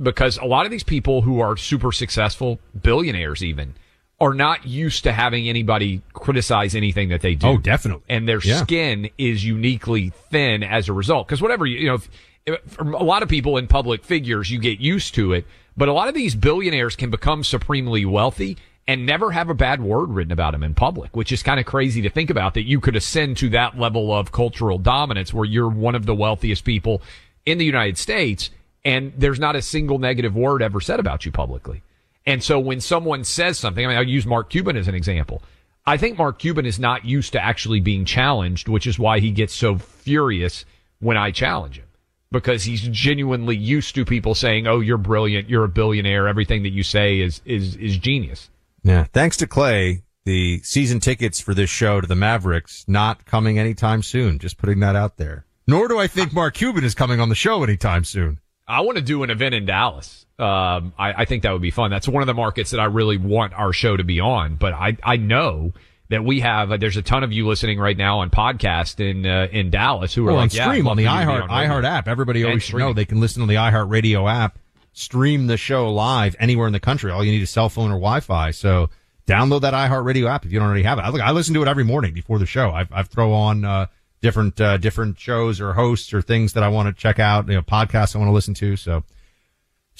[0.00, 3.74] because a lot of these people who are super successful, billionaires even,
[4.20, 7.46] are not used to having anybody criticize anything that they do.
[7.48, 8.04] Oh, definitely.
[8.08, 8.62] And their Yeah.
[8.62, 11.26] skin is uniquely thin as a result.
[11.26, 12.10] Because whatever you, you know, if,
[12.46, 15.46] if, for a lot of people in public figures, you get used to it.
[15.80, 19.80] But a lot of these billionaires can become supremely wealthy and never have a bad
[19.80, 22.66] word written about them in public, which is kind of crazy to think about that
[22.66, 26.66] you could ascend to that level of cultural dominance where you're one of the wealthiest
[26.66, 27.00] people
[27.46, 28.50] in the United States
[28.84, 31.82] and there's not a single negative word ever said about you publicly.
[32.26, 35.42] And so when someone says something, I mean, I'll use Mark Cuban as an example.
[35.86, 39.30] I think Mark Cuban is not used to actually being challenged, which is why he
[39.30, 40.66] gets so furious
[40.98, 41.86] when I challenge him
[42.32, 46.70] because he's genuinely used to people saying, "Oh, you're brilliant, you're a billionaire, everything that
[46.70, 48.50] you say is is is genius."
[48.82, 49.04] Yeah.
[49.12, 54.02] Thanks to Clay, the season tickets for this show to the Mavericks not coming anytime
[54.02, 54.38] soon.
[54.38, 55.44] Just putting that out there.
[55.66, 58.40] Nor do I think Mark Cuban is coming on the show anytime soon.
[58.66, 60.26] I want to do an event in Dallas.
[60.38, 61.90] Um, I, I think that would be fun.
[61.90, 64.54] That's one of the markets that I really want our show to be on.
[64.54, 65.72] But I, I know
[66.10, 66.70] that we have.
[66.70, 70.12] Uh, there's a ton of you listening right now on podcast in uh, in Dallas
[70.12, 71.68] who are well, like, on yeah, stream on the love for you to be iHeart
[71.68, 72.08] iHeart app.
[72.08, 74.58] Everybody always should know they can listen on the iHeart Radio app,
[74.92, 77.10] stream the show live anywhere in the country.
[77.10, 78.50] All you need is cell phone or Wi-Fi.
[78.50, 78.90] So
[79.26, 81.02] download that iHeart Radio app if you don't already have it.
[81.02, 82.70] I, look, I listen to it every morning before the show.
[82.70, 83.86] I, I throw on uh,
[84.20, 87.48] different uh, different shows or hosts or things that I want to check out.
[87.48, 88.76] You know, podcasts I want to listen to.
[88.76, 89.04] So.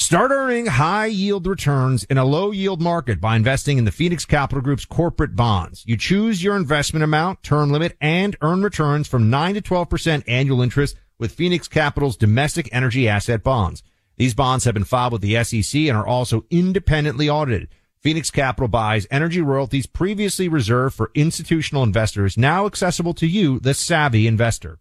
[0.01, 4.25] Start earning high yield returns in a low yield market by investing in the Phoenix
[4.25, 5.85] Capital Group's corporate bonds.
[5.87, 10.63] You choose your investment amount, term limit, and earn returns from 9 to 12% annual
[10.63, 13.83] interest with Phoenix Capital's domestic energy asset bonds.
[14.17, 17.69] These bonds have been filed with the SEC and are also independently audited.
[18.01, 23.75] Phoenix Capital buys energy royalties previously reserved for institutional investors, now accessible to you, the
[23.75, 24.79] savvy investor.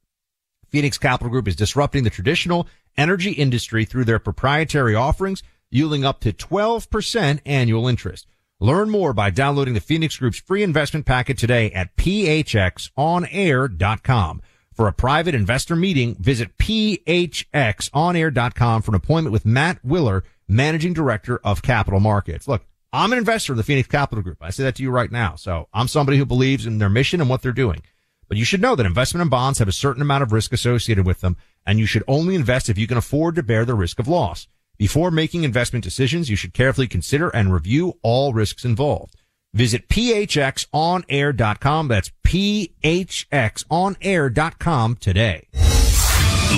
[0.70, 2.68] Phoenix Capital Group is disrupting the traditional
[2.98, 8.26] energy industry through their proprietary offerings, yielding up to 12% annual interest.
[8.60, 14.42] Learn more by downloading the Phoenix Group's free investment packet today at phxonair.com.
[14.74, 21.40] For a private investor meeting, visit phxonair.com for an appointment with Matt Willer, Managing Director
[21.44, 22.48] of Capital Markets.
[22.48, 24.40] Look, I'm an investor in the Phoenix Capital Group.
[24.42, 25.36] I say that to you right now.
[25.36, 27.84] So I'm somebody who believes in their mission and what they're doing.
[28.28, 31.06] But you should know that investment in bonds have a certain amount of risk associated
[31.06, 34.00] with them, and you should only invest if you can afford to bear the risk
[34.00, 34.48] of loss.
[34.78, 39.16] Before making investment decisions, you should carefully consider and review all risks involved.
[39.54, 41.88] Visit phxonair.com.
[41.88, 45.48] That's phxonair.com today.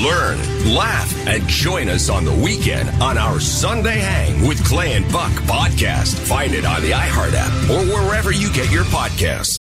[0.03, 0.37] Learn,
[0.73, 5.31] laugh, and join us on the weekend on our Sunday Hang with Clay and Buck
[5.43, 6.15] podcast.
[6.27, 9.57] Find it on the iHeart app or wherever you get your podcasts.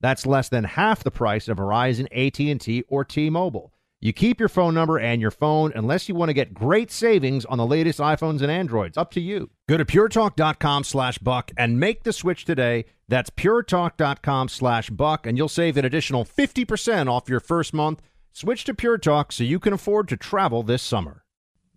[0.00, 3.72] That's less than half the price of Verizon, AT&T, or T-Mobile.
[4.02, 7.44] You keep your phone number and your phone unless you want to get great savings
[7.44, 8.96] on the latest iPhones and Androids.
[8.96, 9.50] Up to you.
[9.68, 12.86] Go to puretalk.com slash buck and make the switch today.
[13.08, 18.00] That's puretalk.com slash buck, and you'll save an additional 50% off your first month.
[18.32, 21.24] Switch to Pure Talk so you can afford to travel this summer.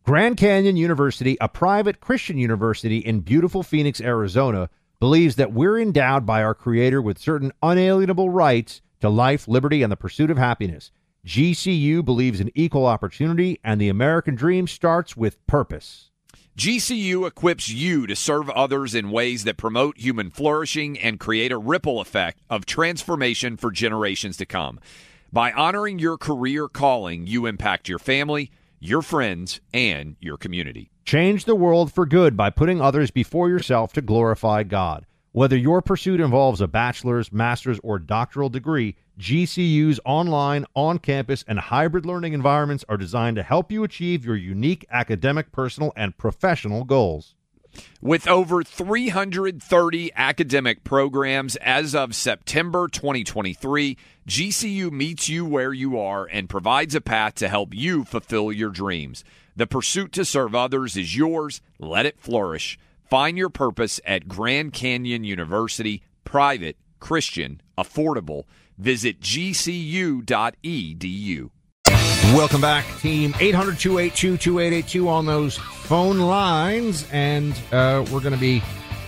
[0.03, 4.69] Grand Canyon University, a private Christian university in beautiful Phoenix, Arizona,
[5.04, 9.91] believes that we're endowed by our Creator with certain unalienable rights to life, liberty, and
[9.91, 10.91] the pursuit of happiness.
[11.28, 16.10] GCU believes in equal opportunity, and the American dream starts with purpose.
[16.58, 21.58] GCU equips you to serve others in ways that promote human flourishing and create a
[21.58, 24.80] ripple effect of transformation for generations to come.
[25.34, 30.92] By honoring your career calling, you impact your family, your friends, and your community.
[31.06, 35.06] Change the world for good by putting others before yourself to glorify God.
[35.34, 41.60] Whether your pursuit involves a bachelor's, master's, or doctoral degree, GCU's online, on campus, and
[41.60, 46.86] hybrid learning environments are designed to help you achieve your unique academic, personal, and professional
[46.86, 47.36] goals.
[48.01, 53.97] With over 330 academic programs as of September 2023,
[54.28, 58.70] GCU meets you where you are and provides a path to help you fulfill your
[58.70, 59.24] dreams.
[59.56, 61.62] The pursuit to serve others is yours.
[61.78, 62.80] Let it flourish.
[63.08, 68.45] Find your purpose at Grand Canyon University, private, Christian, affordable.
[68.80, 70.24] Visit gcu.edu.
[72.34, 77.06] Welcome back, team 800 282 2882 on those phone lines.
[77.12, 78.64] And uh, we're going to be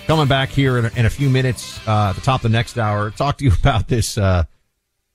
[0.05, 2.55] coming back here in a, in a few minutes uh, at the top of the
[2.55, 3.09] next hour.
[3.09, 4.19] Talk to you about this.
[4.19, 4.43] Uh,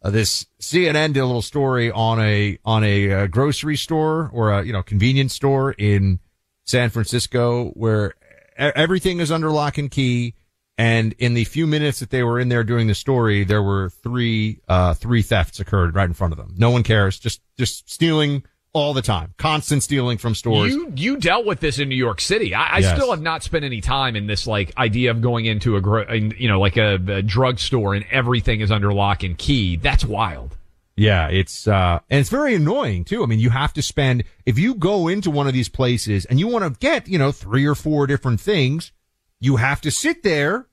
[0.03, 4.51] uh, this CNN did a little story on a on a uh, grocery store or
[4.53, 6.21] a you know convenience store in
[6.65, 8.15] San Francisco where
[8.57, 10.35] everything is under lock and key.
[10.79, 13.91] And in the few minutes that they were in there doing the story, there were
[13.91, 16.55] three, uh, three thefts occurred right in front of them.
[16.57, 17.19] No one cares.
[17.19, 19.35] Just, just stealing all the time.
[19.37, 20.73] Constant stealing from stores.
[20.73, 22.55] You you dealt with this in New York City.
[22.55, 22.95] I, I Yes.
[22.97, 26.07] still have not spent any time in this like idea of going into a gro-
[26.07, 29.77] in, you know like a, a drugstore and everything is under lock and key.
[29.77, 30.57] That's wild.
[30.97, 33.23] Yeah, it's uh and it's very annoying too.
[33.23, 36.39] I mean, you have to spend if you go into one of these places and
[36.39, 38.93] you want to get, you know, three or four different things,
[39.41, 40.67] you have to sit there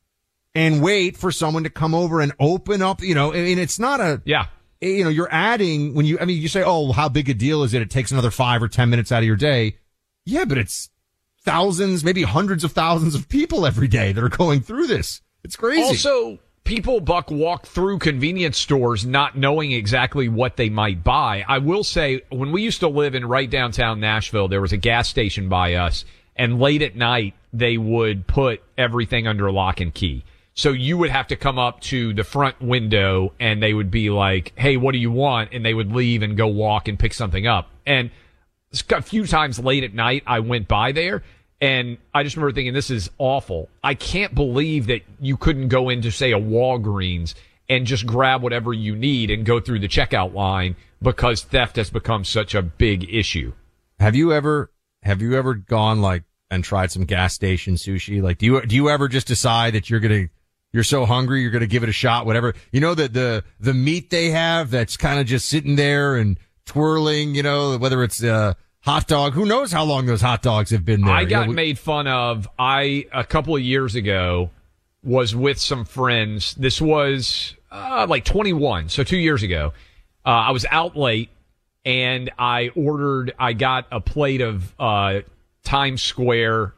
[0.53, 3.79] and wait for someone to come over and open up, you know, I mean, it's
[3.79, 4.47] not a Yeah.
[4.81, 7.33] Eh, you know, you're adding when you I mean, you say, "Oh, how big a
[7.33, 7.81] deal is it?
[7.81, 9.77] It takes another 5 or 10 minutes out of your day."
[10.25, 10.89] Yeah, but it's
[11.41, 15.21] thousands, maybe hundreds of thousands of people every day that are going through this.
[15.43, 15.81] It's crazy.
[15.81, 21.45] Also, people buck walk through convenience stores not knowing exactly what they might buy.
[21.47, 24.77] I will say, when we used to live in right downtown Nashville, there was a
[24.77, 26.03] gas station by us,
[26.35, 30.25] and late at night they would put everything under lock and key.
[30.57, 34.09] So you would have to come up to the front window and they would be
[34.09, 35.53] like, Hey, what do you want?
[35.53, 37.69] And they would leave and go walk and pick something up.
[37.85, 38.09] And
[38.89, 41.21] a few times late at night, I went by there
[41.61, 43.69] and I just remember thinking, this is awful.
[43.83, 47.35] I can't believe that you couldn't go into, say, a Walgreens
[47.69, 51.91] and just grab whatever you need and go through the checkout line because theft has
[51.91, 53.53] become such a big issue.
[53.99, 54.71] Have you ever
[55.03, 58.23] have you ever gone like and tried some gas station sushi?
[58.23, 60.29] Like do you do you ever just decide that you're gonna
[60.73, 62.53] you're so hungry you're gonna give it a shot, whatever.
[62.71, 66.37] You know that the the meat they have that's kind of just sitting there and
[66.65, 70.69] twirling, you know, whether it's a hot dog, who knows how long those hot dogs
[70.71, 71.13] have been there.
[71.13, 72.47] I You got know, we- made fun of.
[72.59, 74.49] I a couple of years ago
[75.03, 76.53] was with some friends.
[76.55, 79.73] This was uh, like 21, so two years ago.
[80.25, 81.29] Uh, I was out late
[81.85, 83.33] and I ordered.
[83.39, 85.21] I got a plate of uh,
[85.63, 86.73] Times Square,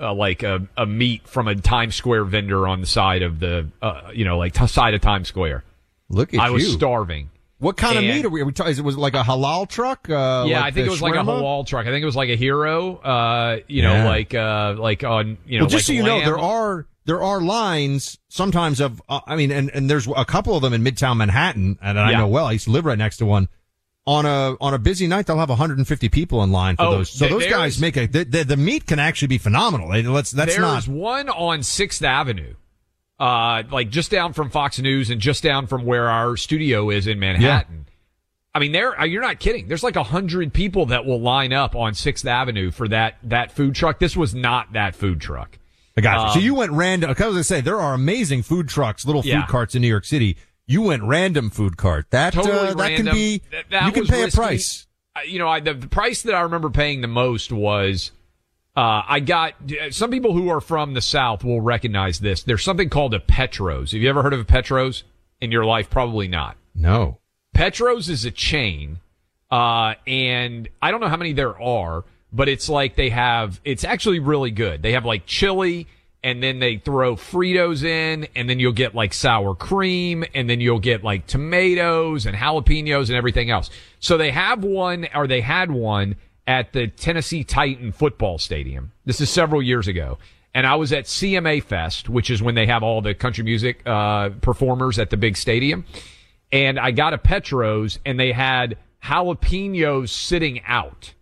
[0.00, 3.68] uh, like a, a meat from a Times Square vendor on the side of the,
[3.82, 5.64] uh, you know, like t- side of Times Square.
[6.08, 7.30] Look at I was starving.
[7.58, 8.42] What kind of meat are we?
[8.42, 8.70] Are we talking?
[8.72, 10.10] Is it was it like a halal truck?
[10.10, 11.86] Uh, yeah, like I think it was like a halal truck.
[11.86, 12.96] I think it was like a hero.
[12.98, 14.04] Uh, you know, Yeah.
[14.06, 17.22] like uh, like on you know, well, just like so you know, there are there
[17.22, 20.84] are lines sometimes of uh, I mean, and and there's a couple of them in
[20.84, 22.18] Midtown Manhattan, and I Yeah.
[22.18, 22.44] know well.
[22.44, 23.48] I used to live right next to one.
[24.08, 27.10] On a on a busy night, they'll have 150 people in line for Oh, those.
[27.10, 29.88] So th- those guys make a the, the, the meat can actually be phenomenal.
[29.88, 32.54] Let's that's There's not one on Sixth Avenue,
[33.18, 37.08] uh, like just down from Fox News and just down from where our studio is
[37.08, 37.86] in Manhattan.
[38.54, 39.66] I mean, there you're not kidding.
[39.68, 43.50] There's like a hundred people that will line up on Sixth Avenue for that that
[43.52, 43.98] food truck.
[43.98, 45.58] This was not that food truck.
[45.98, 46.32] I got you.
[46.34, 47.10] so um, you went random.
[47.10, 49.46] Because I say there are amazing food trucks, little food Yeah.
[49.46, 50.36] carts in New York City.
[50.66, 52.06] You went random food cart.
[52.10, 53.06] That Totally uh, that random.
[53.06, 53.42] can be.
[53.52, 54.38] That- that you can pay risky.
[54.40, 54.86] a price.
[55.14, 58.10] Uh, you know, I, the, the price that I remember paying the most was
[58.76, 59.54] uh, I got
[59.90, 62.42] some people who are from the South will recognize this.
[62.42, 63.92] There's something called a Petro's.
[63.92, 65.04] Have you ever heard of a Petro's
[65.40, 65.88] in your life?
[65.88, 66.56] Probably not.
[66.74, 67.18] No.
[67.54, 68.98] Petro's is a chain,
[69.50, 73.58] uh, and I don't know how many there are, but it's like they have.
[73.64, 74.82] It's actually really good.
[74.82, 75.86] They have like chili,
[76.26, 80.60] and then they throw Fritos in, and then you'll get like sour cream, and then
[80.60, 83.70] you'll get like tomatoes and jalapenos and everything else.
[84.00, 86.16] So they have one, or they had one
[86.46, 88.92] at the Tennessee Titan football stadium.
[89.04, 90.18] This is several years ago.
[90.52, 93.82] And I was at CMA Fest, which is when they have all the country music
[93.86, 95.84] uh, performers at the big stadium
[96.52, 101.14] and I got a Petro's and they had jalapenos sitting out.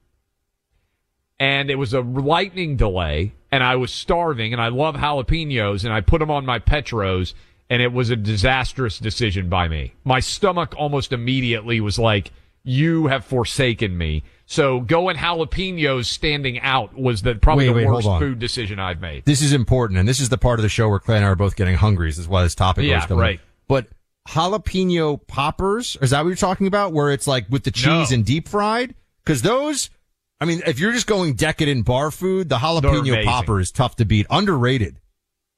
[1.39, 5.93] And it was a lightning delay and I was starving and I love jalapenos and
[5.93, 7.35] I put them on my Petro's
[7.71, 9.93] and it was a disastrous decision by me.
[10.03, 12.33] My stomach almost immediately was like,
[12.65, 14.25] you have forsaken me.
[14.47, 19.01] So going jalapenos standing out was the probably Wait, the wait, worst food decision I've
[19.01, 19.25] made.
[19.25, 21.29] This is important, and this is the part of the show where Clay and I
[21.29, 22.09] are both getting hungry.
[22.09, 23.21] This is why this topic Yeah, was coming.
[23.23, 23.41] right.
[23.69, 23.87] But
[24.29, 26.93] jalapeno poppers, is that what you're talking about?
[26.93, 28.15] Where it's like with the cheese No.
[28.17, 28.95] and deep fried?
[29.25, 29.91] Because those,
[30.45, 34.05] I mean, if you're just going decadent bar food, the jalapeno popper is tough to
[34.05, 34.27] beat.
[34.29, 35.01] Underrated.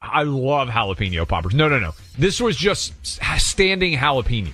[0.01, 1.57] I love jalapeno poppers.
[1.57, 1.93] No, no, no.
[2.17, 4.53] This was just standing jalapenos.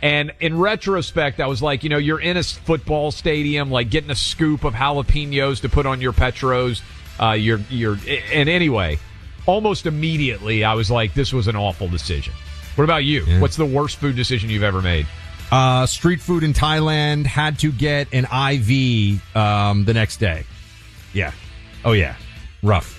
[0.00, 4.12] And in retrospect, I was like, you know, you're in a football stadium, like getting
[4.12, 6.80] a scoop of jalapenos to put on your Petro's.
[7.18, 7.98] Uh, you're, you're,
[8.32, 9.00] and anyway,
[9.46, 12.32] almost immediately, I was like, this was an awful decision.
[12.76, 13.24] What about you?
[13.40, 15.08] What's the worst food decision you've ever made?
[15.52, 20.44] Uh, street food in Thailand had to get an IV um, the next day.
[21.12, 21.32] Yeah.
[21.84, 22.16] Oh yeah.
[22.62, 22.98] Rough.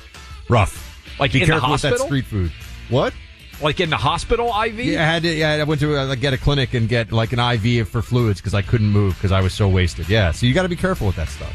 [0.50, 0.80] Rough.
[1.20, 2.06] Like Be in the careful with that hospital?
[2.08, 2.52] street food.
[2.90, 3.14] What?
[3.62, 4.80] Like in the hospital IV?
[4.80, 5.34] Yeah, I had to.
[5.34, 8.40] Yeah, I went to uh, get a clinic and get like an IV for fluids
[8.40, 10.08] because I couldn't move because I was so wasted.
[10.10, 11.54] Yeah, so you got to be careful with that stuff.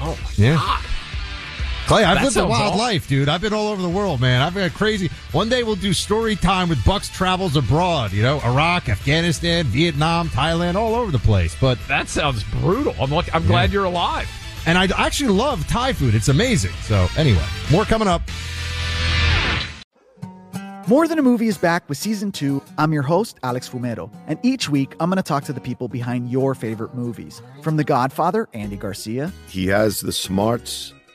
[0.00, 0.54] Oh, Yeah.
[0.54, 0.84] God.
[1.88, 2.78] Clay, I've That lived a wild awful.
[2.80, 3.30] life, dude.
[3.30, 4.42] I've been all over the world, man.
[4.42, 5.08] I've been crazy.
[5.32, 8.12] One day we'll do story time with Bucks travels abroad.
[8.12, 11.56] You know, Iraq, Afghanistan, Vietnam, Thailand, all over the place.
[11.58, 12.94] But That sounds brutal.
[13.00, 14.28] I'm look, I'm glad you're alive.
[14.66, 16.14] and I actually love Thai food.
[16.14, 16.72] It's amazing.
[16.82, 18.20] So anyway, more coming up.
[20.88, 22.62] More Than a Movie is back with season two.
[22.76, 25.88] I'm your host, Alex Fumero, and each week I'm going to talk to the people
[25.88, 27.40] behind your favorite movies.
[27.62, 30.92] From The Godfather, Andy Garcia, He has the smarts